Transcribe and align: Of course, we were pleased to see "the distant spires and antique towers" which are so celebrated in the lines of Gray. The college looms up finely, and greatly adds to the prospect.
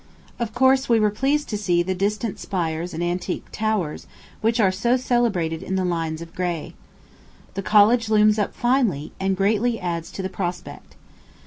Of 0.39 0.51
course, 0.55 0.89
we 0.89 0.99
were 0.99 1.11
pleased 1.11 1.47
to 1.49 1.57
see 1.59 1.83
"the 1.83 1.93
distant 1.93 2.39
spires 2.39 2.91
and 2.91 3.03
antique 3.03 3.45
towers" 3.51 4.07
which 4.41 4.59
are 4.59 4.71
so 4.71 4.97
celebrated 4.97 5.61
in 5.61 5.75
the 5.75 5.85
lines 5.85 6.23
of 6.23 6.33
Gray. 6.33 6.73
The 7.53 7.61
college 7.61 8.09
looms 8.09 8.39
up 8.39 8.55
finely, 8.55 9.11
and 9.19 9.37
greatly 9.37 9.79
adds 9.79 10.09
to 10.13 10.23
the 10.23 10.27
prospect. 10.27 10.95